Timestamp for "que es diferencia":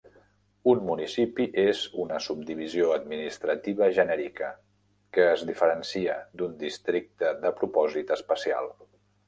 5.19-6.19